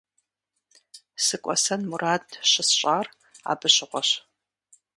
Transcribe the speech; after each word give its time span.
СыкӀуэсэн 1.25 1.81
мурад 1.89 2.25
щысщӀар 2.49 3.05
абы 3.51 3.67
щыгъуэщ. 3.75 4.09